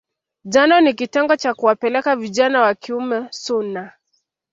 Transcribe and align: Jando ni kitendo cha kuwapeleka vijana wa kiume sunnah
Jando 0.45 0.81
ni 0.81 0.93
kitendo 0.93 1.35
cha 1.35 1.53
kuwapeleka 1.53 2.15
vijana 2.15 2.61
wa 2.61 2.75
kiume 2.75 3.27
sunnah 3.31 3.93